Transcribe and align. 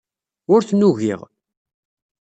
Ur 0.53 0.61
ten-ugiɣ. 0.67 1.19